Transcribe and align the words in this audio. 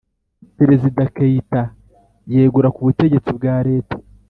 perezida 0.57 1.01
keita 1.15 1.61
yegura 2.35 2.69
ku 2.75 2.79
butegetsi 2.87 3.29
bwareta 3.37 3.95